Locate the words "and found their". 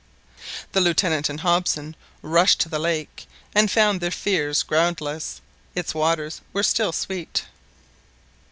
3.53-4.09